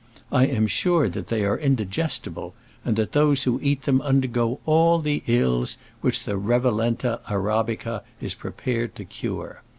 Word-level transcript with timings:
I 0.31 0.47
am 0.47 0.65
sure 0.65 1.07
that 1.07 1.27
they 1.27 1.45
are 1.45 1.59
indigestible, 1.59 2.55
and 2.83 2.95
that 2.95 3.11
those 3.11 3.43
who 3.43 3.59
eat 3.61 3.83
them 3.83 4.01
undergo 4.01 4.59
all 4.65 4.97
the 4.97 5.21
ills 5.27 5.77
which 6.01 6.23
the 6.23 6.39
Revalenta 6.39 7.19
Arabica 7.29 8.01
is 8.19 8.33
prepared 8.33 8.95
to 8.95 9.05
cure. 9.05 9.61